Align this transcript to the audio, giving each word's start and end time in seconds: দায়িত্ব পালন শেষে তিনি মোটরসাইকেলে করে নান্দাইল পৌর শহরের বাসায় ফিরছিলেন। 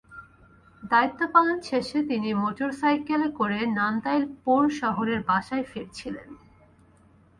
দায়িত্ব 0.83 1.21
পালন 1.33 1.57
শেষে 1.61 1.99
তিনি 2.03 2.29
মোটরসাইকেলে 2.33 3.27
করে 3.39 3.59
নান্দাইল 3.77 4.23
পৌর 4.43 4.63
শহরের 4.79 5.19
বাসায় 5.23 5.65
ফিরছিলেন। 5.71 6.29